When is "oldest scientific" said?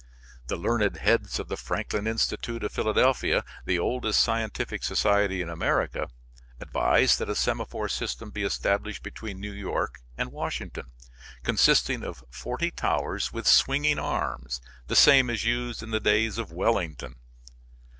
3.77-4.83